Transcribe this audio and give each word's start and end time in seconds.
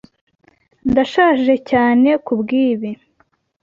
Ndashaje 0.91 1.53
cyane 1.69 2.09
kubwibi. 2.25 2.89